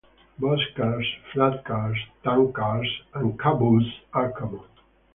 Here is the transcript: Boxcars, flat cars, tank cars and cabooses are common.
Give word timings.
Boxcars, 0.43 1.05
flat 1.31 1.63
cars, 1.63 1.99
tank 2.23 2.55
cars 2.55 3.01
and 3.13 3.37
cabooses 3.39 3.93
are 4.13 4.31
common. 4.31 4.61